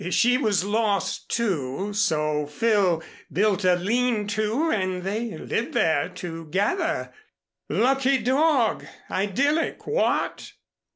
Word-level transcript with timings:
She 0.09 0.35
was 0.39 0.63
lost, 0.63 1.29
too, 1.29 1.93
so 1.93 2.47
Phil 2.47 3.03
built 3.31 3.63
a 3.63 3.75
lean 3.75 4.25
to 4.29 4.71
and 4.71 5.03
they 5.03 5.37
lived 5.37 5.75
there 5.75 6.09
together. 6.09 7.13
Lucky 7.69 8.17
dog! 8.17 8.83
Idyllic 9.11 9.85
what?" 9.85 10.53